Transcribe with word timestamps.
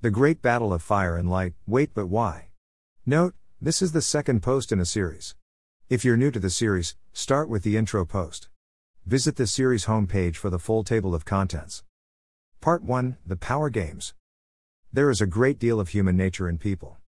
The 0.00 0.12
Great 0.12 0.40
Battle 0.40 0.72
of 0.72 0.80
Fire 0.80 1.16
and 1.16 1.28
Light, 1.28 1.54
wait 1.66 1.90
but 1.92 2.06
why? 2.06 2.50
Note, 3.04 3.34
this 3.60 3.82
is 3.82 3.90
the 3.90 4.00
second 4.00 4.44
post 4.44 4.70
in 4.70 4.78
a 4.78 4.84
series. 4.84 5.34
If 5.88 6.04
you're 6.04 6.16
new 6.16 6.30
to 6.30 6.38
the 6.38 6.50
series, 6.50 6.94
start 7.12 7.48
with 7.48 7.64
the 7.64 7.76
intro 7.76 8.04
post. 8.04 8.48
Visit 9.06 9.34
the 9.34 9.48
series 9.48 9.86
homepage 9.86 10.36
for 10.36 10.50
the 10.50 10.58
full 10.60 10.84
table 10.84 11.16
of 11.16 11.24
contents. 11.24 11.82
Part 12.60 12.84
1 12.84 13.16
The 13.26 13.34
Power 13.34 13.70
Games. 13.70 14.14
There 14.92 15.10
is 15.10 15.20
a 15.20 15.26
great 15.26 15.58
deal 15.58 15.80
of 15.80 15.88
human 15.88 16.16
nature 16.16 16.48
in 16.48 16.58
people. 16.58 16.98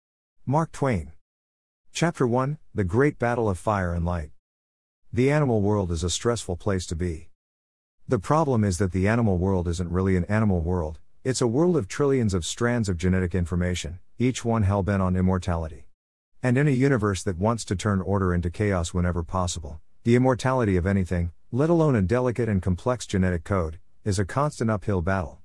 Mark 0.45 0.73
Twain. 0.73 1.13
Chapter 1.93 2.27
1 2.27 2.59
The 2.75 2.83
Great 2.83 3.21
Battle 3.21 3.49
of 3.49 3.57
Fire 3.57 3.95
and 3.95 4.05
Light. 4.05 4.33
The 5.13 5.31
animal 5.31 5.61
world 5.61 5.93
is 5.93 6.03
a 6.03 6.11
stressful 6.11 6.57
place 6.57 6.87
to 6.87 6.97
be. 6.97 7.29
The 8.09 8.19
problem 8.19 8.65
is 8.65 8.79
that 8.79 8.91
the 8.91 9.07
animal 9.07 9.39
world 9.39 9.69
isn't 9.69 9.93
really 9.93 10.17
an 10.17 10.25
animal 10.25 10.61
world, 10.61 10.99
it's 11.23 11.43
a 11.43 11.47
world 11.47 11.77
of 11.77 11.87
trillions 11.87 12.33
of 12.33 12.47
strands 12.47 12.89
of 12.89 12.97
genetic 12.97 13.35
information, 13.35 13.99
each 14.17 14.43
one 14.43 14.63
hell 14.63 14.83
bent 14.83 15.03
on 15.03 15.17
immortality. 15.17 15.85
And 16.43 16.57
in 16.57 16.67
a 16.67 16.71
universe 16.71 17.23
that 17.25 17.37
wants 17.37 17.63
to 17.67 17.77
turn 17.77 18.01
order 18.01 18.33
into 18.33 18.49
chaos 18.49 18.95
whenever 18.95 19.23
possible, 19.23 19.83
the 20.03 20.17
immortality 20.17 20.79
of 20.79 20.87
anything, 20.87 21.33
let 21.53 21.69
alone 21.69 21.95
a 21.95 22.01
delicate 22.01 22.49
and 22.49 22.63
complex 22.63 23.07
genetic 23.07 23.45
code, 23.45 23.79
is 24.03 24.19
a 24.19 24.25
constant 24.25 24.71
uphill 24.71 25.03
battle. 25.03 25.41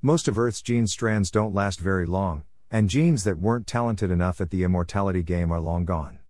Most 0.00 0.28
of 0.28 0.38
Earth's 0.38 0.62
gene 0.62 0.86
strands 0.86 1.32
don't 1.32 1.52
last 1.52 1.80
very 1.80 2.06
long, 2.06 2.44
and 2.70 2.88
genes 2.88 3.24
that 3.24 3.40
weren't 3.40 3.66
talented 3.66 4.12
enough 4.12 4.40
at 4.40 4.50
the 4.50 4.62
immortality 4.62 5.24
game 5.24 5.50
are 5.50 5.58
long 5.58 5.84
gone. 5.84 6.20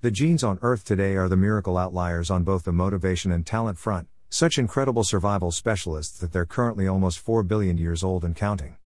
The 0.00 0.10
genes 0.10 0.42
on 0.42 0.58
Earth 0.60 0.84
today 0.84 1.14
are 1.14 1.28
the 1.28 1.36
miracle 1.36 1.78
outliers 1.78 2.32
on 2.32 2.42
both 2.42 2.64
the 2.64 2.72
motivation 2.72 3.30
and 3.30 3.46
talent 3.46 3.78
front, 3.78 4.08
such 4.32 4.58
incredible 4.58 5.02
survival 5.02 5.50
specialists 5.50 6.16
that 6.18 6.32
they're 6.32 6.46
currently 6.46 6.86
almost 6.86 7.18
4 7.18 7.42
billion 7.42 7.76
years 7.76 8.04
old 8.04 8.24
and 8.24 8.36
counting. 8.36 8.76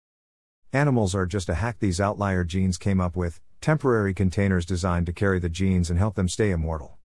Animals 0.73 1.13
are 1.13 1.27
just 1.27 1.49
a 1.49 1.53
hack 1.53 1.77
these 1.79 2.01
outlier 2.01 2.43
genes 2.43 2.79
came 2.79 2.99
up 2.99 3.15
with, 3.15 3.39
temporary 3.61 4.11
containers 4.13 4.65
designed 4.65 5.05
to 5.05 5.13
carry 5.13 5.37
the 5.37 5.47
genes 5.47 5.91
and 5.91 5.99
help 5.99 6.15
them 6.15 6.27
stay 6.27 6.49
immortal. 6.49 6.97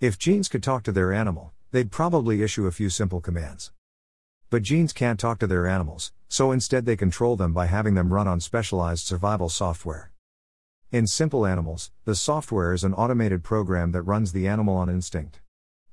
If 0.00 0.18
genes 0.18 0.48
could 0.48 0.62
talk 0.62 0.82
to 0.82 0.92
their 0.92 1.12
animal, 1.12 1.52
they'd 1.70 1.92
probably 1.92 2.42
issue 2.42 2.66
a 2.66 2.72
few 2.72 2.90
simple 2.90 3.20
commands. 3.20 3.70
But 4.50 4.62
genes 4.62 4.92
can't 4.92 5.18
talk 5.18 5.38
to 5.38 5.46
their 5.46 5.68
animals, 5.68 6.12
so 6.28 6.50
instead 6.50 6.86
they 6.86 6.96
control 6.96 7.36
them 7.36 7.52
by 7.52 7.66
having 7.66 7.94
them 7.94 8.12
run 8.12 8.26
on 8.26 8.40
specialized 8.40 9.06
survival 9.06 9.48
software. 9.48 10.10
In 10.90 11.06
simple 11.06 11.46
animals, 11.46 11.92
the 12.04 12.16
software 12.16 12.72
is 12.72 12.82
an 12.82 12.94
automated 12.94 13.44
program 13.44 13.92
that 13.92 14.02
runs 14.02 14.32
the 14.32 14.48
animal 14.48 14.76
on 14.76 14.88
instinct. 14.88 15.40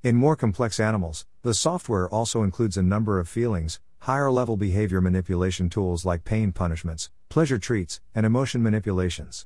In 0.04 0.16
more 0.16 0.36
complex 0.36 0.80
animals, 0.80 1.28
the 1.44 1.54
software 1.54 2.10
also 2.10 2.42
includes 2.42 2.76
a 2.76 2.82
number 2.82 3.20
of 3.20 3.30
feelings, 3.30 3.80
higher 4.00 4.32
level 4.32 4.58
behavior 4.58 5.00
manipulation 5.00 5.70
tools 5.70 6.06
like 6.06 6.24
pain 6.24 6.52
punishments, 6.52 7.12
pleasure 7.30 7.60
treats, 7.60 8.02
and 8.16 8.26
emotion 8.26 8.64
manipulations. 8.64 9.46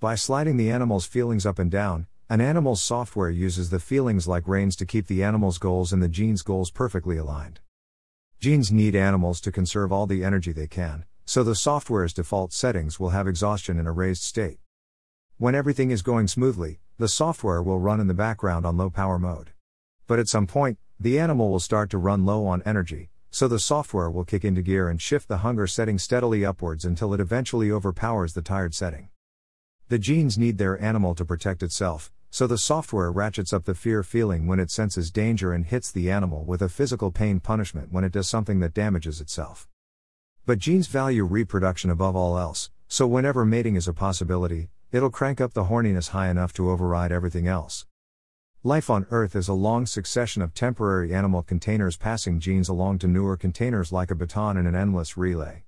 By 0.00 0.14
sliding 0.14 0.56
the 0.56 0.70
animal's 0.70 1.04
feelings 1.04 1.44
up 1.44 1.58
and 1.58 1.70
down, 1.70 2.06
an 2.30 2.40
animal's 2.40 2.80
software 2.80 3.28
uses 3.28 3.68
the 3.68 3.78
feelings 3.78 4.26
like 4.26 4.48
reins 4.48 4.76
to 4.76 4.86
keep 4.86 5.08
the 5.08 5.22
animal's 5.22 5.58
goals 5.58 5.92
and 5.92 6.02
the 6.02 6.08
gene's 6.08 6.40
goals 6.40 6.70
perfectly 6.70 7.18
aligned. 7.18 7.60
Genes 8.40 8.72
need 8.72 8.94
animals 8.94 9.42
to 9.42 9.52
conserve 9.52 9.92
all 9.92 10.06
the 10.06 10.24
energy 10.24 10.52
they 10.52 10.66
can, 10.66 11.04
so 11.26 11.44
the 11.44 11.54
software's 11.54 12.14
default 12.14 12.54
settings 12.54 12.98
will 12.98 13.10
have 13.10 13.28
exhaustion 13.28 13.78
in 13.78 13.86
a 13.86 13.92
raised 13.92 14.22
state. 14.22 14.58
When 15.36 15.54
everything 15.54 15.90
is 15.90 16.00
going 16.00 16.28
smoothly, 16.28 16.80
the 16.96 17.08
software 17.08 17.62
will 17.62 17.78
run 17.78 18.00
in 18.00 18.06
the 18.06 18.14
background 18.14 18.64
on 18.64 18.78
low 18.78 18.88
power 18.88 19.18
mode. 19.18 19.50
But 20.06 20.18
at 20.20 20.28
some 20.28 20.46
point, 20.46 20.78
the 21.00 21.18
animal 21.18 21.50
will 21.50 21.60
start 21.60 21.90
to 21.90 21.98
run 21.98 22.24
low 22.24 22.46
on 22.46 22.62
energy, 22.64 23.10
so 23.30 23.48
the 23.48 23.58
software 23.58 24.08
will 24.08 24.24
kick 24.24 24.44
into 24.44 24.62
gear 24.62 24.88
and 24.88 25.02
shift 25.02 25.26
the 25.28 25.38
hunger 25.38 25.66
setting 25.66 25.98
steadily 25.98 26.44
upwards 26.44 26.84
until 26.84 27.12
it 27.12 27.20
eventually 27.20 27.70
overpowers 27.70 28.32
the 28.32 28.42
tired 28.42 28.74
setting. 28.74 29.08
The 29.88 29.98
genes 29.98 30.38
need 30.38 30.58
their 30.58 30.80
animal 30.80 31.14
to 31.16 31.24
protect 31.24 31.62
itself, 31.62 32.12
so 32.30 32.46
the 32.46 32.56
software 32.56 33.10
ratchets 33.10 33.52
up 33.52 33.64
the 33.64 33.74
fear 33.74 34.02
feeling 34.02 34.46
when 34.46 34.60
it 34.60 34.70
senses 34.70 35.10
danger 35.10 35.52
and 35.52 35.66
hits 35.66 35.90
the 35.90 36.10
animal 36.10 36.44
with 36.44 36.62
a 36.62 36.68
physical 36.68 37.10
pain 37.10 37.40
punishment 37.40 37.92
when 37.92 38.04
it 38.04 38.12
does 38.12 38.28
something 38.28 38.60
that 38.60 38.74
damages 38.74 39.20
itself. 39.20 39.68
But 40.44 40.60
genes 40.60 40.86
value 40.86 41.24
reproduction 41.24 41.90
above 41.90 42.14
all 42.14 42.38
else, 42.38 42.70
so 42.86 43.08
whenever 43.08 43.44
mating 43.44 43.74
is 43.74 43.88
a 43.88 43.92
possibility, 43.92 44.68
it'll 44.92 45.10
crank 45.10 45.40
up 45.40 45.54
the 45.54 45.64
horniness 45.64 46.10
high 46.10 46.28
enough 46.28 46.52
to 46.54 46.70
override 46.70 47.10
everything 47.10 47.48
else. 47.48 47.86
Life 48.66 48.90
on 48.90 49.06
Earth 49.12 49.36
is 49.36 49.46
a 49.46 49.52
long 49.52 49.86
succession 49.86 50.42
of 50.42 50.52
temporary 50.52 51.14
animal 51.14 51.44
containers 51.44 51.96
passing 51.96 52.40
genes 52.40 52.68
along 52.68 52.98
to 52.98 53.06
newer 53.06 53.36
containers 53.36 53.92
like 53.92 54.10
a 54.10 54.16
baton 54.16 54.56
in 54.56 54.66
an 54.66 54.74
endless 54.74 55.16
relay. 55.16 55.62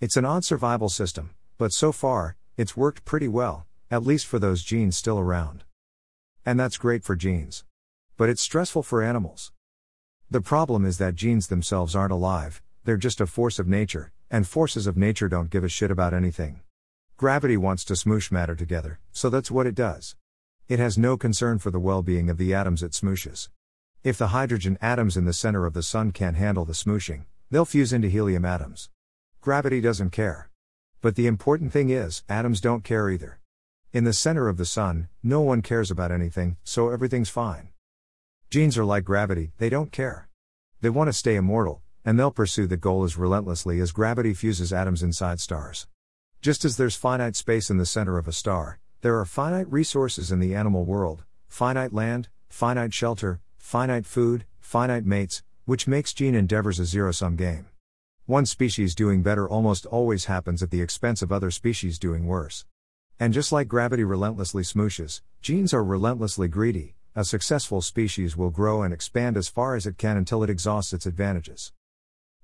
It's 0.00 0.16
an 0.16 0.24
odd 0.24 0.46
survival 0.46 0.88
system, 0.88 1.34
but 1.58 1.74
so 1.74 1.92
far, 1.92 2.36
it's 2.56 2.74
worked 2.74 3.04
pretty 3.04 3.28
well, 3.28 3.66
at 3.90 4.02
least 4.02 4.24
for 4.24 4.38
those 4.38 4.62
genes 4.62 4.96
still 4.96 5.18
around. 5.18 5.64
And 6.46 6.58
that's 6.58 6.78
great 6.78 7.04
for 7.04 7.14
genes. 7.14 7.64
But 8.16 8.30
it's 8.30 8.40
stressful 8.40 8.82
for 8.82 9.02
animals. 9.02 9.52
The 10.30 10.40
problem 10.40 10.86
is 10.86 10.96
that 10.96 11.16
genes 11.16 11.48
themselves 11.48 11.94
aren't 11.94 12.12
alive, 12.12 12.62
they're 12.82 12.96
just 12.96 13.20
a 13.20 13.26
force 13.26 13.58
of 13.58 13.68
nature, 13.68 14.10
and 14.30 14.48
forces 14.48 14.86
of 14.86 14.96
nature 14.96 15.28
don't 15.28 15.50
give 15.50 15.64
a 15.64 15.68
shit 15.68 15.90
about 15.90 16.14
anything. 16.14 16.60
Gravity 17.18 17.58
wants 17.58 17.84
to 17.84 17.92
smoosh 17.92 18.32
matter 18.32 18.54
together, 18.54 19.00
so 19.12 19.28
that's 19.28 19.50
what 19.50 19.66
it 19.66 19.74
does. 19.74 20.16
It 20.68 20.78
has 20.78 20.98
no 20.98 21.16
concern 21.16 21.58
for 21.60 21.70
the 21.70 21.80
well 21.80 22.02
being 22.02 22.28
of 22.28 22.36
the 22.36 22.52
atoms 22.52 22.82
it 22.82 22.92
smooshes. 22.92 23.48
If 24.04 24.18
the 24.18 24.28
hydrogen 24.28 24.76
atoms 24.82 25.16
in 25.16 25.24
the 25.24 25.32
center 25.32 25.64
of 25.64 25.72
the 25.72 25.82
Sun 25.82 26.12
can't 26.12 26.36
handle 26.36 26.66
the 26.66 26.74
smooshing, 26.74 27.24
they'll 27.50 27.64
fuse 27.64 27.90
into 27.90 28.10
helium 28.10 28.44
atoms. 28.44 28.90
Gravity 29.40 29.80
doesn't 29.80 30.10
care. 30.10 30.50
But 31.00 31.16
the 31.16 31.26
important 31.26 31.72
thing 31.72 31.88
is, 31.88 32.22
atoms 32.28 32.60
don't 32.60 32.84
care 32.84 33.08
either. 33.08 33.40
In 33.94 34.04
the 34.04 34.12
center 34.12 34.46
of 34.46 34.58
the 34.58 34.66
Sun, 34.66 35.08
no 35.22 35.40
one 35.40 35.62
cares 35.62 35.90
about 35.90 36.12
anything, 36.12 36.58
so 36.64 36.90
everything's 36.90 37.30
fine. 37.30 37.70
Genes 38.50 38.76
are 38.76 38.84
like 38.84 39.04
gravity, 39.04 39.52
they 39.56 39.70
don't 39.70 39.90
care. 39.90 40.28
They 40.82 40.90
want 40.90 41.08
to 41.08 41.14
stay 41.14 41.36
immortal, 41.36 41.80
and 42.04 42.18
they'll 42.18 42.30
pursue 42.30 42.66
the 42.66 42.76
goal 42.76 43.04
as 43.04 43.16
relentlessly 43.16 43.80
as 43.80 43.90
gravity 43.90 44.34
fuses 44.34 44.70
atoms 44.70 45.02
inside 45.02 45.40
stars. 45.40 45.86
Just 46.42 46.66
as 46.66 46.76
there's 46.76 46.94
finite 46.94 47.36
space 47.36 47.70
in 47.70 47.78
the 47.78 47.86
center 47.86 48.18
of 48.18 48.28
a 48.28 48.32
star, 48.32 48.80
there 49.00 49.16
are 49.16 49.24
finite 49.24 49.70
resources 49.70 50.32
in 50.32 50.40
the 50.40 50.54
animal 50.56 50.84
world 50.84 51.22
finite 51.46 51.92
land, 51.92 52.28
finite 52.48 52.92
shelter, 52.92 53.40
finite 53.56 54.04
food, 54.04 54.44
finite 54.58 55.06
mates, 55.06 55.42
which 55.66 55.86
makes 55.86 56.12
gene 56.12 56.34
endeavors 56.34 56.80
a 56.80 56.84
zero 56.84 57.12
sum 57.12 57.36
game. 57.36 57.66
One 58.26 58.44
species 58.44 58.94
doing 58.94 59.22
better 59.22 59.48
almost 59.48 59.86
always 59.86 60.24
happens 60.24 60.62
at 60.62 60.70
the 60.70 60.82
expense 60.82 61.22
of 61.22 61.30
other 61.30 61.50
species 61.50 61.98
doing 61.98 62.26
worse. 62.26 62.66
And 63.20 63.32
just 63.32 63.52
like 63.52 63.68
gravity 63.68 64.04
relentlessly 64.04 64.64
smooshes, 64.64 65.22
genes 65.40 65.72
are 65.72 65.84
relentlessly 65.84 66.48
greedy. 66.48 66.94
A 67.14 67.24
successful 67.24 67.80
species 67.80 68.36
will 68.36 68.50
grow 68.50 68.82
and 68.82 68.92
expand 68.92 69.36
as 69.36 69.48
far 69.48 69.76
as 69.76 69.86
it 69.86 69.96
can 69.96 70.16
until 70.16 70.42
it 70.42 70.50
exhausts 70.50 70.92
its 70.92 71.06
advantages. 71.06 71.72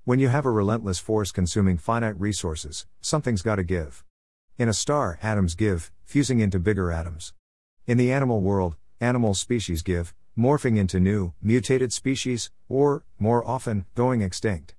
When 0.05 0.21
you 0.21 0.29
have 0.29 0.47
a 0.47 0.51
relentless 0.51 0.99
force 0.99 1.33
consuming 1.33 1.79
finite 1.79 2.19
resources, 2.19 2.87
something's 3.01 3.43
gotta 3.43 3.65
give. 3.65 4.05
In 4.57 4.69
a 4.69 4.73
star, 4.73 5.19
atoms 5.23 5.55
give, 5.55 5.91
fusing 6.05 6.41
into 6.41 6.59
bigger 6.59 6.93
atoms. 6.93 7.33
In 7.87 7.99
the 7.99 8.13
animal 8.13 8.41
world, 8.41 8.77
animal 9.01 9.35
species 9.35 9.83
give, 9.83 10.15
morphing 10.37 10.77
into 10.77 10.99
new, 10.99 11.33
mutated 11.43 11.93
species, 11.93 12.51
or, 12.69 13.05
more 13.19 13.47
often, 13.47 13.87
going 13.95 14.23
extinct. 14.23 14.75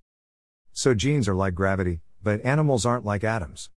So 0.74 0.94
genes 0.94 1.28
are 1.28 1.36
like 1.36 1.56
gravity, 1.56 2.02
but 2.22 2.44
animals 2.44 2.86
aren't 2.86 3.06
like 3.06 3.24
atoms. 3.24 3.70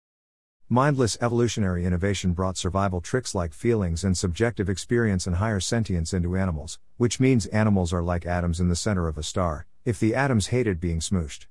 Mindless 0.70 1.18
evolutionary 1.22 1.86
innovation 1.86 2.34
brought 2.34 2.58
survival 2.58 3.00
tricks 3.00 3.36
like 3.36 3.54
feelings 3.54 4.04
and 4.04 4.18
subjective 4.18 4.68
experience 4.70 5.28
and 5.28 5.38
higher 5.38 5.60
sentience 5.60 6.14
into 6.14 6.36
animals, 6.36 6.80
which 6.98 7.20
means 7.20 7.46
animals 7.48 7.94
are 7.94 8.02
like 8.02 8.26
atoms 8.26 8.60
in 8.60 8.68
the 8.68 8.76
center 8.76 9.08
of 9.08 9.18
a 9.18 9.24
star, 9.24 9.66
if 9.86 10.00
the 10.00 10.16
atoms 10.16 10.48
hated 10.48 10.80
being 10.80 11.00
smooshed. 11.00 11.46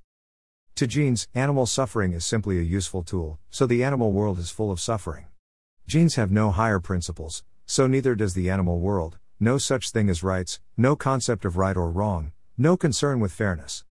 To 0.75 0.85
genes, 0.85 1.27
animal 1.33 1.65
suffering 1.65 2.13
is 2.13 2.25
simply 2.25 2.59
a 2.59 2.61
useful 2.63 3.01
tool, 3.01 3.39
so 3.49 3.65
the 3.65 3.83
animal 3.83 4.11
world 4.11 4.37
is 4.37 4.51
full 4.51 4.69
of 4.69 4.79
suffering. 4.79 5.26
Genes 5.87 6.15
have 6.15 6.29
no 6.29 6.51
higher 6.51 6.79
principles, 6.79 7.45
so 7.65 7.87
neither 7.87 8.13
does 8.13 8.33
the 8.33 8.49
animal 8.49 8.79
world, 8.79 9.17
no 9.39 9.57
such 9.57 9.91
thing 9.91 10.09
as 10.09 10.21
rights, 10.21 10.59
no 10.75 10.97
concept 10.97 11.45
of 11.45 11.55
right 11.55 11.77
or 11.77 11.89
wrong, 11.89 12.33
no 12.57 12.75
concern 12.75 13.21
with 13.21 13.31
fairness. 13.31 13.85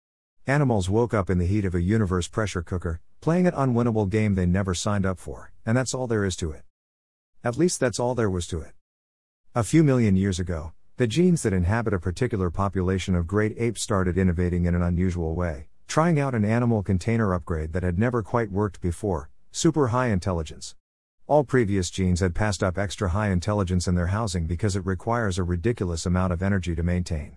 Animals 0.46 0.90
woke 0.90 1.14
up 1.14 1.30
in 1.30 1.38
the 1.38 1.46
heat 1.46 1.64
of 1.64 1.74
a 1.74 1.80
universe 1.80 2.28
pressure 2.28 2.62
cooker, 2.62 3.00
playing 3.22 3.46
an 3.46 3.54
unwinnable 3.54 4.10
game 4.10 4.34
they 4.34 4.44
never 4.44 4.74
signed 4.74 5.06
up 5.06 5.18
for, 5.18 5.52
and 5.64 5.74
that's 5.74 5.94
all 5.94 6.06
there 6.06 6.26
is 6.26 6.36
to 6.36 6.50
it. 6.50 6.62
At 7.42 7.56
least 7.56 7.80
that's 7.80 7.98
all 7.98 8.14
there 8.14 8.28
was 8.28 8.46
to 8.48 8.60
it. 8.60 8.72
A 9.54 9.64
few 9.64 9.82
million 9.82 10.16
years 10.16 10.38
ago, 10.38 10.72
the 10.98 11.06
genes 11.06 11.42
that 11.44 11.54
inhabit 11.54 11.94
a 11.94 11.98
particular 11.98 12.50
population 12.50 13.14
of 13.14 13.26
great 13.26 13.54
apes 13.56 13.80
started 13.80 14.18
innovating 14.18 14.66
in 14.66 14.74
an 14.74 14.82
unusual 14.82 15.34
way, 15.34 15.68
Trying 15.88 16.20
out 16.20 16.34
an 16.34 16.44
animal 16.44 16.82
container 16.82 17.32
upgrade 17.32 17.72
that 17.72 17.82
had 17.82 17.98
never 17.98 18.22
quite 18.22 18.50
worked 18.50 18.80
before 18.80 19.30
super 19.50 19.88
high 19.88 20.08
intelligence. 20.08 20.74
All 21.28 21.42
previous 21.42 21.90
genes 21.90 22.20
had 22.20 22.36
passed 22.36 22.62
up 22.62 22.78
extra 22.78 23.08
high 23.08 23.30
intelligence 23.30 23.88
in 23.88 23.96
their 23.96 24.06
housing 24.06 24.46
because 24.46 24.76
it 24.76 24.86
requires 24.86 25.38
a 25.38 25.42
ridiculous 25.42 26.06
amount 26.06 26.32
of 26.32 26.40
energy 26.40 26.76
to 26.76 26.84
maintain. 26.84 27.36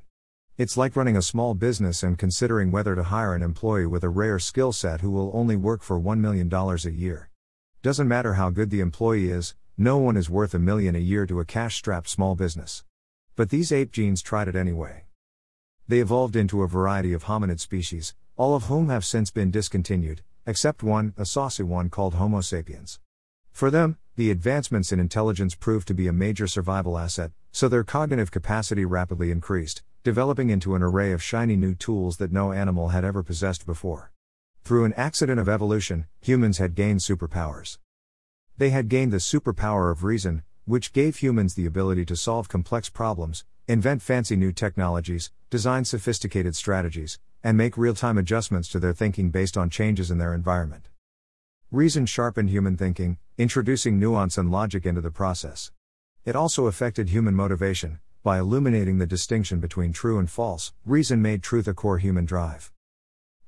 It's 0.59 0.77
like 0.77 0.95
running 0.95 1.17
a 1.17 1.23
small 1.23 1.55
business 1.55 2.03
and 2.03 2.15
considering 2.15 2.69
whether 2.69 2.93
to 2.93 3.01
hire 3.01 3.33
an 3.33 3.41
employee 3.41 3.87
with 3.87 4.03
a 4.03 4.09
rare 4.09 4.37
skill 4.37 4.71
set 4.73 5.01
who 5.01 5.09
will 5.09 5.31
only 5.33 5.55
work 5.55 5.81
for 5.81 5.99
$1 5.99 6.19
million 6.19 6.53
a 6.53 6.89
year. 6.91 7.31
Doesn't 7.81 8.07
matter 8.07 8.35
how 8.35 8.51
good 8.51 8.69
the 8.69 8.79
employee 8.79 9.31
is, 9.31 9.55
no 9.75 9.97
one 9.97 10.17
is 10.17 10.29
worth 10.29 10.53
a 10.53 10.59
million 10.59 10.95
a 10.95 10.99
year 10.99 11.25
to 11.25 11.39
a 11.39 11.45
cash 11.45 11.77
strapped 11.77 12.09
small 12.09 12.35
business. 12.35 12.83
But 13.35 13.49
these 13.49 13.71
ape 13.71 13.91
genes 13.91 14.21
tried 14.21 14.47
it 14.47 14.55
anyway. 14.55 15.05
They 15.87 15.97
evolved 15.97 16.35
into 16.35 16.61
a 16.61 16.67
variety 16.67 17.11
of 17.13 17.23
hominid 17.23 17.59
species, 17.59 18.13
all 18.37 18.53
of 18.53 18.65
whom 18.65 18.89
have 18.89 19.03
since 19.03 19.31
been 19.31 19.49
discontinued, 19.49 20.21
except 20.45 20.83
one, 20.83 21.15
a 21.17 21.25
saucy 21.25 21.63
one 21.63 21.89
called 21.89 22.13
Homo 22.13 22.41
sapiens. 22.41 22.99
For 23.51 23.71
them, 23.71 23.97
the 24.15 24.31
advancements 24.31 24.91
in 24.91 24.99
intelligence 24.99 25.55
proved 25.55 25.87
to 25.87 25.93
be 25.93 26.07
a 26.07 26.13
major 26.13 26.47
survival 26.47 26.97
asset, 26.97 27.31
so 27.51 27.67
their 27.67 27.83
cognitive 27.83 28.31
capacity 28.31 28.85
rapidly 28.85 29.31
increased, 29.31 29.81
developing 30.03 30.49
into 30.49 30.75
an 30.75 30.83
array 30.83 31.11
of 31.11 31.23
shiny 31.23 31.55
new 31.55 31.75
tools 31.75 32.17
that 32.17 32.31
no 32.31 32.51
animal 32.51 32.89
had 32.89 33.03
ever 33.03 33.23
possessed 33.23 33.65
before. 33.65 34.11
Through 34.63 34.85
an 34.85 34.93
accident 34.93 35.39
of 35.39 35.49
evolution, 35.49 36.05
humans 36.21 36.57
had 36.57 36.75
gained 36.75 36.99
superpowers. 36.99 37.77
They 38.57 38.69
had 38.69 38.89
gained 38.89 39.13
the 39.13 39.17
superpower 39.17 39.91
of 39.91 40.03
reason, 40.03 40.43
which 40.65 40.93
gave 40.93 41.17
humans 41.17 41.55
the 41.55 41.65
ability 41.65 42.05
to 42.05 42.15
solve 42.15 42.49
complex 42.49 42.89
problems, 42.89 43.45
invent 43.67 44.01
fancy 44.01 44.35
new 44.35 44.51
technologies, 44.51 45.31
design 45.49 45.85
sophisticated 45.85 46.55
strategies, 46.55 47.19
and 47.43 47.57
make 47.57 47.77
real 47.77 47.93
time 47.95 48.17
adjustments 48.17 48.69
to 48.69 48.79
their 48.79 48.93
thinking 48.93 49.31
based 49.31 49.57
on 49.57 49.69
changes 49.69 50.11
in 50.11 50.17
their 50.17 50.33
environment. 50.33 50.89
Reason 51.71 52.07
sharpened 52.07 52.49
human 52.49 52.75
thinking, 52.77 53.19
introducing 53.37 53.99
nuance 53.99 54.39
and 54.39 54.49
logic 54.49 54.87
into 54.87 55.01
the 55.01 55.11
process. 55.11 55.71
It 56.25 56.35
also 56.35 56.65
affected 56.65 57.09
human 57.09 57.35
motivation, 57.35 57.99
by 58.23 58.39
illuminating 58.39 58.97
the 58.97 59.05
distinction 59.05 59.59
between 59.59 59.93
true 59.93 60.17
and 60.17 60.27
false, 60.27 60.73
reason 60.83 61.21
made 61.21 61.43
truth 61.43 61.67
a 61.67 61.75
core 61.75 61.99
human 61.99 62.25
drive. 62.25 62.71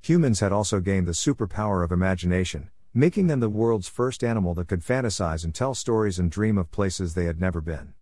Humans 0.01 0.39
had 0.39 0.51
also 0.51 0.79
gained 0.79 1.07
the 1.07 1.13
superpower 1.13 1.83
of 1.83 1.91
imagination, 1.91 2.69
making 2.93 3.25
them 3.25 3.39
the 3.39 3.49
world's 3.49 3.89
first 3.89 4.23
animal 4.23 4.53
that 4.53 4.67
could 4.67 4.81
fantasize 4.81 5.43
and 5.43 5.55
tell 5.55 5.73
stories 5.73 6.19
and 6.19 6.29
dream 6.29 6.59
of 6.59 6.69
places 6.69 7.15
they 7.15 7.25
had 7.25 7.41
never 7.41 7.59
been. 7.59 7.95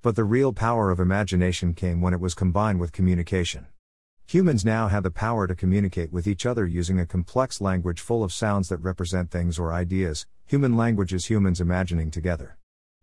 But 0.00 0.14
the 0.14 0.22
real 0.22 0.52
power 0.52 0.92
of 0.92 1.00
imagination 1.00 1.74
came 1.74 2.00
when 2.00 2.14
it 2.14 2.20
was 2.20 2.34
combined 2.34 2.78
with 2.78 2.92
communication. 2.92 3.66
Humans 4.30 4.64
now 4.64 4.86
have 4.86 5.02
the 5.02 5.10
power 5.10 5.48
to 5.48 5.56
communicate 5.56 6.12
with 6.12 6.28
each 6.28 6.46
other 6.46 6.64
using 6.64 7.00
a 7.00 7.04
complex 7.04 7.60
language 7.60 8.00
full 8.00 8.22
of 8.22 8.32
sounds 8.32 8.68
that 8.68 8.76
represent 8.76 9.28
things 9.28 9.58
or 9.58 9.72
ideas. 9.72 10.24
Human 10.46 10.76
language 10.76 11.12
is 11.12 11.26
humans 11.26 11.60
imagining 11.60 12.12
together. 12.12 12.56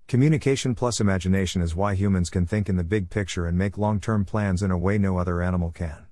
Communication 0.08 0.74
plus 0.74 1.02
imagination 1.02 1.62
is 1.62 1.76
why 1.76 1.96
humans 1.96 2.30
can 2.30 2.46
think 2.46 2.70
in 2.70 2.78
the 2.78 2.84
big 2.86 3.10
picture 3.10 3.46
and 3.46 3.58
make 3.58 3.78
long 3.78 4.00
term 4.00 4.24
plans 4.24 4.64
in 4.64 4.72
a 4.72 4.78
way 4.78 4.98
no 4.98 5.18
other 5.18 5.42
animal 5.42 5.70
can. 5.70 6.08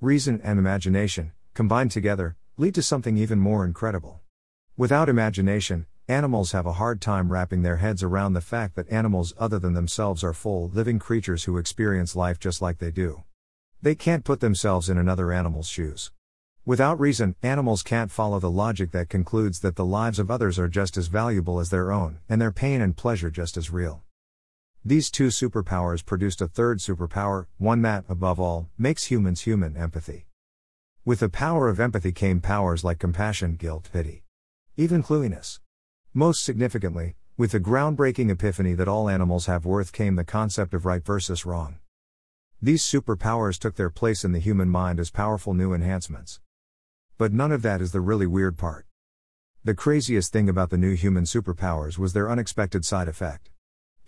Reason 0.00 0.40
and 0.44 0.56
imagination, 0.56 1.32
combined 1.52 1.90
together, 1.90 2.36
lead 2.56 2.76
to 2.76 2.82
something 2.82 3.16
even 3.16 3.40
more 3.40 3.64
incredible. 3.64 4.20
Without 4.76 5.08
imagination, 5.08 5.86
Animals 6.06 6.52
have 6.52 6.64
a 6.64 6.74
hard 6.74 7.00
time 7.02 7.30
wrapping 7.30 7.62
their 7.62 7.78
heads 7.78 8.04
around 8.04 8.32
the 8.34 8.40
fact 8.40 8.76
that 8.76 8.88
animals 8.90 9.34
other 9.36 9.58
than 9.58 9.74
themselves 9.74 10.24
are 10.24 10.32
full, 10.32 10.68
living 10.68 10.98
creatures 10.98 11.44
who 11.44 11.58
experience 11.58 12.16
life 12.16 12.38
just 12.38 12.62
like 12.62 12.78
they 12.78 12.90
do. 12.90 13.24
They 13.80 13.94
can't 13.94 14.24
put 14.24 14.40
themselves 14.40 14.88
in 14.88 14.98
another 14.98 15.32
animal's 15.32 15.68
shoes. 15.68 16.10
Without 16.64 16.98
reason, 16.98 17.36
animals 17.44 17.84
can't 17.84 18.10
follow 18.10 18.40
the 18.40 18.50
logic 18.50 18.90
that 18.90 19.08
concludes 19.08 19.60
that 19.60 19.76
the 19.76 19.84
lives 19.84 20.18
of 20.18 20.32
others 20.32 20.58
are 20.58 20.68
just 20.68 20.96
as 20.96 21.06
valuable 21.06 21.60
as 21.60 21.70
their 21.70 21.92
own, 21.92 22.18
and 22.28 22.40
their 22.40 22.50
pain 22.50 22.80
and 22.80 22.96
pleasure 22.96 23.30
just 23.30 23.56
as 23.56 23.70
real. 23.70 24.02
These 24.84 25.12
two 25.12 25.28
superpowers 25.28 26.04
produced 26.04 26.40
a 26.40 26.48
third 26.48 26.78
superpower, 26.78 27.46
one 27.58 27.80
that, 27.82 28.04
above 28.08 28.40
all, 28.40 28.68
makes 28.76 29.04
humans 29.04 29.42
human 29.42 29.76
empathy. 29.76 30.26
With 31.04 31.20
the 31.20 31.28
power 31.28 31.68
of 31.68 31.78
empathy 31.78 32.10
came 32.10 32.40
powers 32.40 32.82
like 32.82 32.98
compassion, 32.98 33.54
guilt, 33.54 33.88
pity, 33.92 34.24
even 34.76 35.04
clueiness. 35.04 35.60
Most 36.12 36.44
significantly, 36.44 37.14
with 37.36 37.52
the 37.52 37.60
groundbreaking 37.60 38.28
epiphany 38.28 38.74
that 38.74 38.88
all 38.88 39.08
animals 39.08 39.46
have 39.46 39.64
worth 39.64 39.92
came 39.92 40.16
the 40.16 40.24
concept 40.24 40.74
of 40.74 40.84
right 40.84 41.04
versus 41.04 41.46
wrong. 41.46 41.78
These 42.60 42.82
superpowers 42.82 43.56
took 43.56 43.76
their 43.76 43.88
place 43.88 44.24
in 44.24 44.32
the 44.32 44.40
human 44.40 44.68
mind 44.68 44.98
as 44.98 45.12
powerful 45.12 45.54
new 45.54 45.72
enhancements. 45.72 46.40
But 47.16 47.32
none 47.32 47.52
of 47.52 47.62
that 47.62 47.80
is 47.80 47.92
the 47.92 48.00
really 48.00 48.26
weird 48.26 48.58
part. 48.58 48.84
The 49.62 49.76
craziest 49.76 50.32
thing 50.32 50.48
about 50.48 50.70
the 50.70 50.76
new 50.76 50.96
human 50.96 51.22
superpowers 51.22 51.98
was 51.98 52.14
their 52.14 52.28
unexpected 52.28 52.84
side 52.84 53.06
effect. 53.06 53.50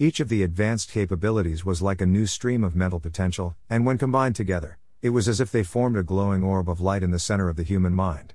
Each 0.01 0.19
of 0.19 0.29
the 0.29 0.43
advanced 0.43 0.91
capabilities 0.91 1.65
was 1.65 1.81
like 1.81 2.01
a 2.01 2.07
new 2.07 2.27
stream 2.27 2.65
of 2.65 2.75
mental 2.75 2.99
potential, 2.99 3.55
and 3.69 3.87
when 3.87 3.99
combined 3.99 4.35
together, 4.35 4.79
it 5.01 5.11
was 5.11 5.29
as 5.29 5.41
if 5.41 5.53
they 5.53 5.63
formed 5.63 5.97
a 5.97 6.03
glowing 6.03 6.43
orb 6.43 6.69
of 6.69 6.81
light 6.81 7.05
in 7.05 7.13
the 7.13 7.21
center 7.21 7.49
of 7.49 7.55
the 7.55 7.63
human 7.63 7.95
mind. 7.95 8.35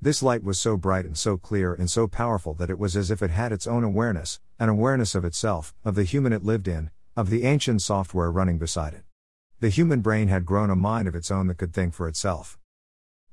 This 0.00 0.22
light 0.22 0.44
was 0.44 0.58
so 0.58 0.78
bright 0.78 1.04
and 1.04 1.18
so 1.18 1.36
clear 1.36 1.74
and 1.74 1.90
so 1.90 2.08
powerful 2.08 2.54
that 2.54 2.70
it 2.70 2.78
was 2.78 2.96
as 2.96 3.10
if 3.10 3.22
it 3.22 3.30
had 3.30 3.52
its 3.52 3.66
own 3.66 3.84
awareness, 3.84 4.40
an 4.58 4.70
awareness 4.70 5.14
of 5.14 5.26
itself, 5.26 5.74
of 5.84 5.94
the 5.94 6.04
human 6.04 6.32
it 6.32 6.42
lived 6.42 6.66
in, 6.66 6.88
of 7.14 7.28
the 7.28 7.44
ancient 7.44 7.82
software 7.82 8.30
running 8.30 8.56
beside 8.56 8.94
it. 8.94 9.02
The 9.58 9.70
human 9.70 10.02
brain 10.02 10.28
had 10.28 10.44
grown 10.44 10.68
a 10.68 10.76
mind 10.76 11.08
of 11.08 11.14
its 11.14 11.30
own 11.30 11.46
that 11.46 11.56
could 11.56 11.72
think 11.72 11.94
for 11.94 12.06
itself. 12.08 12.58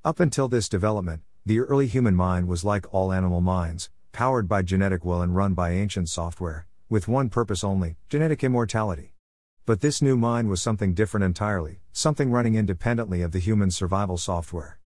Up 0.06 0.22
until 0.22 0.48
this 0.48 0.70
development, 0.70 1.22
the 1.46 1.60
early 1.60 1.86
human 1.86 2.16
mind 2.16 2.48
was 2.48 2.64
like 2.64 2.94
all 2.94 3.12
animal 3.12 3.42
minds, 3.42 3.90
powered 4.14 4.48
by 4.48 4.62
genetic 4.62 5.04
will 5.04 5.22
and 5.22 5.36
run 5.36 5.54
by 5.54 5.72
ancient 5.72 6.08
software, 6.08 6.66
with 6.88 7.10
one 7.10 7.30
purpose 7.30 7.62
only 7.62 7.98
genetic 8.08 8.42
immortality. 8.42 9.16
But 9.66 9.82
this 9.82 10.02
new 10.02 10.16
mind 10.16 10.50
was 10.50 10.62
something 10.62 10.94
different 10.94 11.26
entirely, 11.26 11.82
something 11.92 12.32
running 12.32 12.56
independently 12.56 13.22
of 13.22 13.34
the 13.34 13.40
human 13.40 13.70
survival 13.70 14.18
software. 14.18 14.80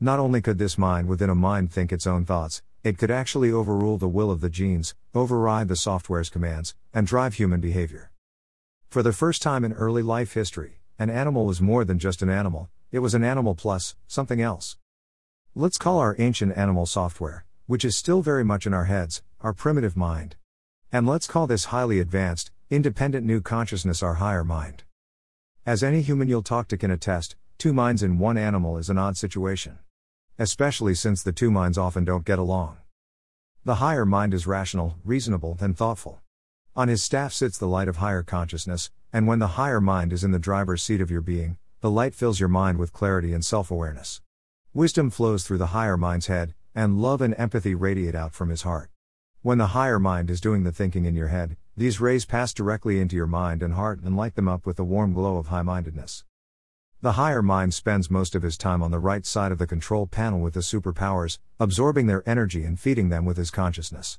Not 0.00 0.18
only 0.18 0.42
could 0.42 0.58
this 0.58 0.76
mind 0.76 1.06
within 1.06 1.30
a 1.30 1.36
mind 1.36 1.72
think 1.72 1.92
its 1.92 2.08
own 2.08 2.24
thoughts, 2.24 2.60
it 2.82 2.98
could 2.98 3.12
actually 3.12 3.52
overrule 3.52 3.98
the 3.98 4.08
will 4.08 4.32
of 4.32 4.40
the 4.40 4.50
genes, 4.50 4.96
override 5.14 5.68
the 5.68 5.76
software's 5.76 6.28
commands, 6.28 6.74
and 6.92 7.06
drive 7.06 7.34
human 7.34 7.60
behavior. 7.60 8.10
For 8.88 9.02
the 9.02 9.12
first 9.12 9.42
time 9.42 9.64
in 9.64 9.72
early 9.72 10.02
life 10.02 10.34
history, 10.34 10.80
an 10.98 11.10
animal 11.10 11.46
was 11.46 11.60
more 11.60 11.84
than 11.84 11.98
just 11.98 12.22
an 12.22 12.30
animal, 12.30 12.68
it 12.92 13.00
was 13.00 13.14
an 13.14 13.24
animal 13.24 13.54
plus 13.54 13.94
something 14.06 14.40
else. 14.40 14.76
Let's 15.54 15.78
call 15.78 15.98
our 15.98 16.16
ancient 16.18 16.56
animal 16.56 16.86
software, 16.86 17.44
which 17.66 17.84
is 17.84 17.96
still 17.96 18.22
very 18.22 18.44
much 18.44 18.66
in 18.66 18.74
our 18.74 18.84
heads, 18.84 19.22
our 19.40 19.52
primitive 19.52 19.96
mind. 19.96 20.36
And 20.92 21.06
let's 21.06 21.26
call 21.26 21.46
this 21.46 21.66
highly 21.66 22.00
advanced, 22.00 22.50
independent 22.70 23.26
new 23.26 23.40
consciousness 23.40 24.02
our 24.02 24.14
higher 24.14 24.44
mind. 24.44 24.84
As 25.64 25.82
any 25.82 26.02
human 26.02 26.28
you'll 26.28 26.42
talk 26.42 26.68
to 26.68 26.76
can 26.76 26.90
attest, 26.90 27.36
two 27.58 27.72
minds 27.72 28.02
in 28.02 28.18
one 28.18 28.38
animal 28.38 28.78
is 28.78 28.88
an 28.88 28.98
odd 28.98 29.16
situation 29.16 29.78
especially 30.38 30.94
since 30.94 31.22
the 31.22 31.32
two 31.32 31.50
minds 31.50 31.78
often 31.78 32.04
don't 32.04 32.24
get 32.24 32.38
along. 32.38 32.76
The 33.64 33.76
higher 33.76 34.04
mind 34.04 34.34
is 34.34 34.46
rational, 34.46 34.96
reasonable, 35.02 35.56
and 35.60 35.76
thoughtful. 35.76 36.20
On 36.76 36.88
his 36.88 37.02
staff 37.02 37.32
sits 37.32 37.56
the 37.56 37.66
light 37.66 37.88
of 37.88 37.96
higher 37.96 38.22
consciousness, 38.22 38.90
and 39.10 39.26
when 39.26 39.38
the 39.38 39.56
higher 39.56 39.80
mind 39.80 40.12
is 40.12 40.22
in 40.22 40.32
the 40.32 40.38
driver's 40.38 40.82
seat 40.82 41.00
of 41.00 41.10
your 41.10 41.22
being, 41.22 41.56
the 41.80 41.90
light 41.90 42.14
fills 42.14 42.38
your 42.38 42.50
mind 42.50 42.76
with 42.76 42.92
clarity 42.92 43.32
and 43.32 43.42
self 43.42 43.70
awareness. 43.70 44.20
Wisdom 44.74 45.08
flows 45.08 45.42
through 45.42 45.56
the 45.56 45.68
higher 45.68 45.96
mind's 45.96 46.26
head, 46.26 46.52
and 46.74 47.00
love 47.00 47.22
and 47.22 47.34
empathy 47.38 47.74
radiate 47.74 48.14
out 48.14 48.34
from 48.34 48.50
his 48.50 48.60
heart. 48.60 48.90
When 49.40 49.56
the 49.56 49.68
higher 49.68 49.98
mind 49.98 50.28
is 50.28 50.38
doing 50.38 50.64
the 50.64 50.70
thinking 50.70 51.06
in 51.06 51.14
your 51.14 51.28
head, 51.28 51.56
these 51.78 51.98
rays 51.98 52.26
pass 52.26 52.52
directly 52.52 53.00
into 53.00 53.16
your 53.16 53.26
mind 53.26 53.62
and 53.62 53.72
heart 53.72 54.02
and 54.02 54.14
light 54.14 54.34
them 54.34 54.46
up 54.46 54.66
with 54.66 54.76
the 54.76 54.84
warm 54.84 55.14
glow 55.14 55.38
of 55.38 55.46
high 55.46 55.62
mindedness. 55.62 56.24
The 57.00 57.12
higher 57.12 57.40
mind 57.40 57.72
spends 57.72 58.10
most 58.10 58.34
of 58.34 58.42
his 58.42 58.58
time 58.58 58.82
on 58.82 58.90
the 58.90 58.98
right 58.98 59.24
side 59.24 59.50
of 59.50 59.56
the 59.56 59.66
control 59.66 60.06
panel 60.06 60.40
with 60.40 60.52
the 60.52 60.60
superpowers, 60.60 61.38
absorbing 61.58 62.06
their 62.06 62.28
energy 62.28 62.64
and 62.64 62.78
feeding 62.78 63.08
them 63.08 63.24
with 63.24 63.38
his 63.38 63.50
consciousness. 63.50 64.18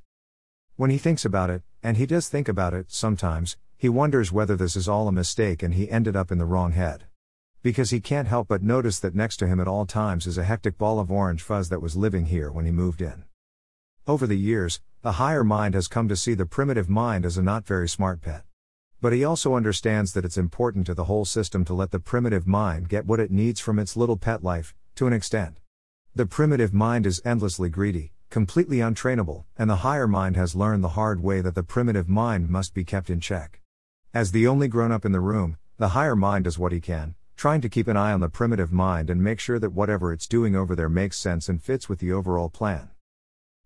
When 0.77 0.91
he 0.91 0.99
thinks 0.99 1.25
about 1.25 1.49
it, 1.49 1.63
and 1.81 1.97
he 1.97 2.05
does 2.05 2.29
think 2.29 2.47
about 2.47 2.75
it 2.75 2.91
sometimes, 2.91 3.57
he 3.79 3.89
wonders 3.89 4.31
whether 4.31 4.55
this 4.55 4.75
is 4.75 4.87
all 4.87 5.07
a 5.07 5.11
mistake 5.11 5.63
and 5.63 5.73
he 5.73 5.89
ended 5.89 6.15
up 6.15 6.31
in 6.31 6.37
the 6.37 6.45
wrong 6.45 6.73
head. 6.73 7.05
Because 7.63 7.89
he 7.89 7.99
can't 7.99 8.27
help 8.27 8.47
but 8.47 8.61
notice 8.61 8.99
that 8.99 9.15
next 9.15 9.37
to 9.37 9.47
him 9.47 9.59
at 9.59 9.67
all 9.67 9.87
times 9.87 10.27
is 10.27 10.37
a 10.37 10.43
hectic 10.43 10.77
ball 10.77 10.99
of 10.99 11.11
orange 11.11 11.41
fuzz 11.41 11.69
that 11.69 11.81
was 11.81 11.95
living 11.95 12.27
here 12.27 12.51
when 12.51 12.65
he 12.65 12.71
moved 12.71 13.01
in. 13.01 13.23
Over 14.05 14.27
the 14.27 14.37
years, 14.37 14.79
the 15.01 15.13
higher 15.13 15.43
mind 15.43 15.73
has 15.73 15.87
come 15.87 16.07
to 16.09 16.15
see 16.15 16.35
the 16.35 16.45
primitive 16.45 16.87
mind 16.87 17.25
as 17.25 17.39
a 17.39 17.41
not 17.41 17.65
very 17.65 17.89
smart 17.89 18.21
pet. 18.21 18.43
But 19.01 19.13
he 19.13 19.23
also 19.23 19.55
understands 19.55 20.13
that 20.13 20.25
it's 20.25 20.37
important 20.37 20.85
to 20.85 20.93
the 20.93 21.05
whole 21.05 21.25
system 21.25 21.65
to 21.65 21.73
let 21.73 21.89
the 21.89 21.99
primitive 21.99 22.45
mind 22.45 22.87
get 22.87 23.07
what 23.07 23.19
it 23.19 23.31
needs 23.31 23.59
from 23.59 23.79
its 23.79 23.97
little 23.97 24.17
pet 24.17 24.43
life, 24.43 24.75
to 24.93 25.07
an 25.07 25.13
extent. 25.13 25.59
The 26.13 26.27
primitive 26.27 26.71
mind 26.71 27.07
is 27.07 27.19
endlessly 27.25 27.69
greedy, 27.69 28.11
completely 28.29 28.77
untrainable, 28.79 29.45
and 29.57 29.69
the 29.69 29.77
higher 29.77 30.07
mind 30.07 30.35
has 30.35 30.55
learned 30.55 30.83
the 30.83 30.89
hard 30.89 31.21
way 31.21 31.41
that 31.41 31.55
the 31.55 31.63
primitive 31.63 32.09
mind 32.09 32.49
must 32.49 32.73
be 32.73 32.83
kept 32.83 33.09
in 33.09 33.19
check. 33.19 33.61
As 34.13 34.31
the 34.31 34.47
only 34.47 34.67
grown 34.67 34.91
up 34.91 35.05
in 35.05 35.11
the 35.11 35.19
room, 35.19 35.57
the 35.77 35.89
higher 35.89 36.15
mind 36.15 36.45
does 36.45 36.57
what 36.57 36.71
he 36.71 36.81
can, 36.81 37.15
trying 37.35 37.61
to 37.61 37.69
keep 37.69 37.87
an 37.87 37.95
eye 37.95 38.11
on 38.11 38.19
the 38.19 38.29
primitive 38.29 38.71
mind 38.71 39.09
and 39.09 39.23
make 39.23 39.39
sure 39.39 39.59
that 39.59 39.73
whatever 39.73 40.11
it's 40.11 40.27
doing 40.27 40.55
over 40.55 40.75
there 40.75 40.89
makes 40.89 41.17
sense 41.17 41.47
and 41.47 41.61
fits 41.61 41.87
with 41.87 41.99
the 41.99 42.11
overall 42.11 42.49
plan. 42.49 42.89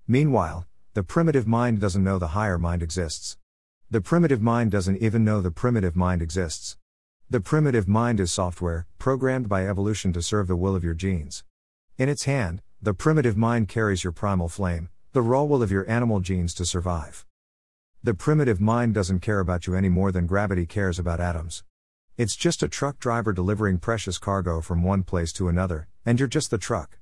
Meanwhile, 0.07 0.67
the 0.93 1.03
primitive 1.03 1.47
mind 1.47 1.79
doesn't 1.79 2.03
know 2.03 2.19
the 2.19 2.35
higher 2.35 2.57
mind 2.57 2.83
exists. 2.83 3.37
The 3.89 4.01
primitive 4.01 4.41
mind 4.41 4.71
doesn't 4.71 4.97
even 4.97 5.23
know 5.23 5.41
the 5.41 5.51
primitive 5.51 5.95
mind 5.95 6.21
exists. 6.21 6.77
The 7.29 7.39
primitive 7.39 7.87
mind 7.87 8.19
is 8.19 8.29
software, 8.29 8.87
programmed 8.99 9.47
by 9.47 9.65
evolution 9.65 10.11
to 10.13 10.21
serve 10.21 10.47
the 10.47 10.57
will 10.57 10.75
of 10.75 10.83
your 10.83 10.93
genes. 10.93 11.45
In 11.97 12.09
its 12.09 12.25
hand, 12.25 12.61
the 12.83 12.95
primitive 12.95 13.37
mind 13.37 13.67
carries 13.67 14.03
your 14.03 14.11
primal 14.11 14.49
flame, 14.49 14.89
The 15.13 15.21
raw 15.21 15.43
will 15.43 15.61
of 15.61 15.69
your 15.69 15.87
animal 15.87 16.19
genes 16.19 16.51
to 16.55 16.65
survive. 16.65 17.27
The 18.01 18.15
primitive 18.15 18.59
mind 18.59 18.95
doesn't 18.95 19.19
care 19.19 19.39
about 19.39 19.67
you 19.67 19.75
any 19.75 19.87
more 19.87 20.11
than 20.11 20.25
gravity 20.25 20.65
cares 20.65 20.97
about 20.97 21.19
atoms. 21.19 21.63
It's 22.17 22.35
just 22.35 22.63
a 22.63 22.67
truck 22.67 22.97
driver 22.97 23.33
delivering 23.33 23.77
precious 23.77 24.17
cargo 24.17 24.61
from 24.61 24.81
one 24.81 25.03
place 25.03 25.31
to 25.33 25.47
another, 25.47 25.89
and 26.07 26.19
you're 26.19 26.27
just 26.27 26.49
the 26.49 26.57
truck. 26.57 26.97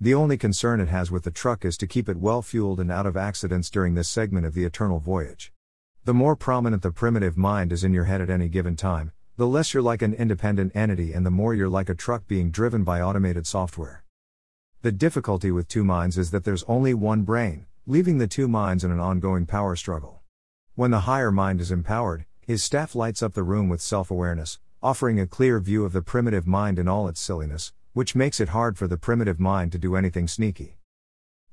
The 0.00 0.14
only 0.14 0.38
concern 0.38 0.80
it 0.80 0.88
has 0.88 1.10
with 1.10 1.24
the 1.24 1.30
truck 1.30 1.62
is 1.62 1.76
to 1.76 1.86
keep 1.86 2.08
it 2.08 2.16
well 2.16 2.40
fueled 2.40 2.80
and 2.80 2.90
out 2.90 3.04
of 3.04 3.18
accidents 3.18 3.68
during 3.68 3.94
this 3.94 4.08
segment 4.08 4.46
of 4.46 4.54
the 4.54 4.64
eternal 4.64 4.98
voyage. 4.98 5.52
The 6.04 6.14
more 6.14 6.36
prominent 6.36 6.80
the 6.80 6.90
primitive 6.90 7.36
mind 7.36 7.70
is 7.70 7.84
in 7.84 7.92
your 7.92 8.04
head 8.04 8.22
at 8.22 8.30
any 8.30 8.48
given 8.48 8.76
time, 8.76 9.12
the 9.36 9.46
less 9.46 9.74
you're 9.74 9.82
like 9.82 10.00
an 10.00 10.14
independent 10.14 10.74
entity 10.74 11.12
and 11.12 11.26
the 11.26 11.30
more 11.30 11.52
you're 11.52 11.68
like 11.68 11.90
a 11.90 11.94
truck 11.94 12.26
being 12.26 12.50
driven 12.50 12.82
by 12.82 13.02
automated 13.02 13.46
software. 13.46 14.04
The 14.88 14.92
difficulty 14.92 15.50
with 15.50 15.68
two 15.68 15.84
minds 15.84 16.16
is 16.16 16.30
that 16.30 16.44
there's 16.44 16.62
only 16.62 16.94
one 16.94 17.20
brain, 17.20 17.66
leaving 17.86 18.16
the 18.16 18.26
two 18.26 18.48
minds 18.48 18.84
in 18.84 18.90
an 18.90 18.98
ongoing 18.98 19.44
power 19.44 19.76
struggle. 19.76 20.22
When 20.76 20.90
the 20.90 21.00
higher 21.00 21.30
mind 21.30 21.60
is 21.60 21.70
empowered, 21.70 22.24
his 22.40 22.64
staff 22.64 22.94
lights 22.94 23.22
up 23.22 23.34
the 23.34 23.42
room 23.42 23.68
with 23.68 23.82
self 23.82 24.10
awareness, 24.10 24.60
offering 24.82 25.20
a 25.20 25.26
clear 25.26 25.60
view 25.60 25.84
of 25.84 25.92
the 25.92 26.00
primitive 26.00 26.46
mind 26.46 26.78
in 26.78 26.88
all 26.88 27.06
its 27.06 27.20
silliness, 27.20 27.74
which 27.92 28.14
makes 28.14 28.40
it 28.40 28.48
hard 28.48 28.78
for 28.78 28.86
the 28.86 28.96
primitive 28.96 29.38
mind 29.38 29.72
to 29.72 29.78
do 29.78 29.94
anything 29.94 30.26
sneaky. 30.26 30.78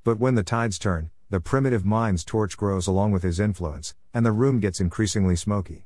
But 0.02 0.18
when 0.18 0.34
the 0.34 0.42
tides 0.42 0.78
turn, 0.78 1.10
the 1.28 1.38
primitive 1.38 1.84
mind's 1.84 2.24
torch 2.24 2.56
grows 2.56 2.86
along 2.86 3.12
with 3.12 3.22
his 3.22 3.38
influence, 3.38 3.94
and 4.14 4.24
the 4.24 4.32
room 4.32 4.60
gets 4.60 4.80
increasingly 4.80 5.36
smoky. 5.36 5.84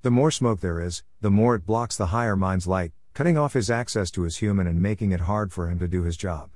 The 0.00 0.10
more 0.10 0.30
smoke 0.30 0.60
there 0.60 0.80
is, 0.80 1.02
the 1.20 1.30
more 1.30 1.56
it 1.56 1.66
blocks 1.66 1.98
the 1.98 2.06
higher 2.06 2.36
mind's 2.36 2.66
light, 2.66 2.92
cutting 3.12 3.36
off 3.36 3.52
his 3.52 3.70
access 3.70 4.10
to 4.12 4.22
his 4.22 4.38
human 4.38 4.66
and 4.66 4.80
making 4.80 5.12
it 5.12 5.20
hard 5.20 5.52
for 5.52 5.68
him 5.68 5.78
to 5.80 5.88
do 5.88 6.02
his 6.02 6.16
job. 6.16 6.55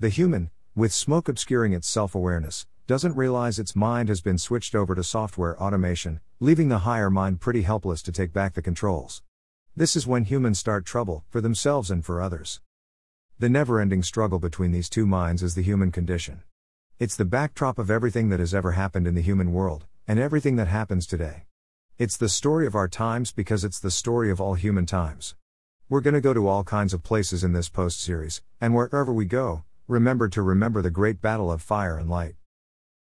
The 0.00 0.10
human, 0.10 0.50
with 0.76 0.92
smoke 0.92 1.28
obscuring 1.28 1.72
its 1.72 1.88
self 1.88 2.14
awareness, 2.14 2.68
doesn't 2.86 3.16
realize 3.16 3.58
its 3.58 3.74
mind 3.74 4.08
has 4.08 4.20
been 4.20 4.38
switched 4.38 4.76
over 4.76 4.94
to 4.94 5.02
software 5.02 5.60
automation, 5.60 6.20
leaving 6.38 6.68
the 6.68 6.86
higher 6.86 7.10
mind 7.10 7.40
pretty 7.40 7.62
helpless 7.62 8.00
to 8.02 8.12
take 8.12 8.32
back 8.32 8.54
the 8.54 8.62
controls. 8.62 9.24
This 9.74 9.96
is 9.96 10.06
when 10.06 10.22
humans 10.22 10.60
start 10.60 10.86
trouble, 10.86 11.24
for 11.30 11.40
themselves 11.40 11.90
and 11.90 12.04
for 12.04 12.22
others. 12.22 12.60
The 13.40 13.48
never 13.48 13.80
ending 13.80 14.04
struggle 14.04 14.38
between 14.38 14.70
these 14.70 14.88
two 14.88 15.04
minds 15.04 15.42
is 15.42 15.56
the 15.56 15.62
human 15.62 15.90
condition. 15.90 16.44
It's 17.00 17.16
the 17.16 17.24
backdrop 17.24 17.76
of 17.76 17.90
everything 17.90 18.28
that 18.28 18.38
has 18.38 18.54
ever 18.54 18.72
happened 18.72 19.08
in 19.08 19.16
the 19.16 19.20
human 19.20 19.52
world, 19.52 19.84
and 20.06 20.20
everything 20.20 20.54
that 20.56 20.68
happens 20.68 21.08
today. 21.08 21.46
It's 21.98 22.16
the 22.16 22.28
story 22.28 22.68
of 22.68 22.76
our 22.76 22.86
times 22.86 23.32
because 23.32 23.64
it's 23.64 23.80
the 23.80 23.90
story 23.90 24.30
of 24.30 24.40
all 24.40 24.54
human 24.54 24.86
times. 24.86 25.34
We're 25.88 26.02
going 26.02 26.14
to 26.14 26.20
go 26.20 26.34
to 26.34 26.46
all 26.46 26.62
kinds 26.62 26.94
of 26.94 27.02
places 27.02 27.42
in 27.42 27.52
this 27.52 27.68
post 27.68 28.00
series, 28.00 28.42
and 28.60 28.76
wherever 28.76 29.12
we 29.12 29.24
go, 29.24 29.64
remember 29.88 30.28
to 30.28 30.42
remember 30.42 30.82
the 30.82 30.90
great 30.90 31.22
battle 31.22 31.50
of 31.50 31.62
fire 31.62 31.96
and 31.96 32.10
light. 32.10 32.34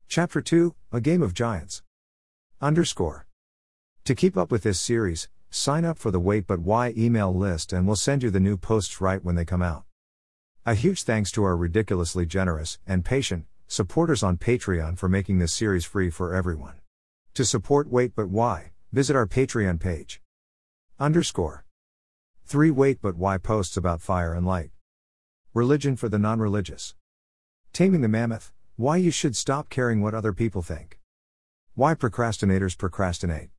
Chapter 0.08 0.40
2 0.40 0.74
A 0.94 1.02
Game 1.02 1.22
of 1.22 1.34
Giants. 1.34 1.84
Underscore. 2.62 3.28
To 4.06 4.16
keep 4.16 4.38
up 4.38 4.50
with 4.50 4.64
this 4.64 4.80
series, 4.80 5.28
sign 5.50 5.84
up 5.84 5.98
for 6.00 6.10
the 6.10 6.22
Wait 6.22 6.48
But 6.48 6.60
Why 6.60 6.94
email 6.98 7.36
list 7.36 7.74
and 7.74 7.86
we'll 7.86 7.98
send 7.98 8.24
you 8.24 8.30
the 8.30 8.40
new 8.40 8.56
posts 8.56 9.02
right 9.02 9.22
when 9.22 9.36
they 9.36 9.44
come 9.44 9.62
out. 9.62 9.84
A 10.66 10.74
huge 10.74 11.04
thanks 11.04 11.32
to 11.32 11.44
our 11.44 11.58
ridiculously 11.58 12.26
generous 12.26 12.80
and 12.88 13.04
patient 13.04 13.46
supporters 13.68 14.24
on 14.24 14.38
Patreon 14.38 14.98
for 14.98 15.10
making 15.10 15.40
this 15.40 15.52
series 15.52 15.84
free 15.84 16.10
for 16.10 16.34
everyone. 16.34 16.76
To 17.34 17.44
support 17.44 17.90
Wait 17.90 18.16
But 18.16 18.30
Why, 18.30 18.72
visit 18.94 19.18
our 19.18 19.28
Patreon 19.28 19.82
page. 19.82 20.22
Underscore. 20.98 21.66
3 22.46 22.72
Wait 22.72 23.02
But 23.02 23.18
Why 23.18 23.38
posts 23.38 23.76
about 23.76 24.00
fire 24.00 24.34
and 24.34 24.46
light. 24.46 24.72
Religion 25.56 25.96
for 25.96 26.08
the 26.10 26.20
non 26.20 26.40
religious. 26.40 26.94
Taming 27.74 28.02
the 28.02 28.08
Mammoth. 28.08 28.52
Why 28.76 28.98
you 28.98 29.10
should 29.10 29.36
stop 29.36 29.72
caring 29.72 30.00
what 30.00 30.14
other 30.14 30.32
people 30.32 30.62
think. 30.62 31.00
Why 31.74 31.96
procrastinators 31.96 32.78
procrastinate. 32.78 33.48